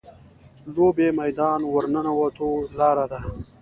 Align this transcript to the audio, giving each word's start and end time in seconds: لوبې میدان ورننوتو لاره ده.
لوبې 0.75 1.07
میدان 1.19 1.59
ورننوتو 1.73 2.47
لاره 2.77 3.05
ده. 3.11 3.21